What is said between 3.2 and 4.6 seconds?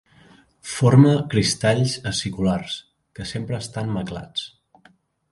sempre estan maclats.